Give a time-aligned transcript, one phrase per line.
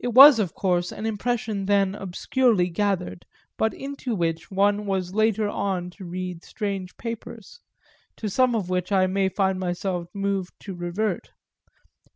[0.00, 3.24] It was of course an impression then obscurely gathered,
[3.56, 7.60] but into which one was later on to read strange pages
[8.16, 11.30] to some of which I may find myself moved to revert.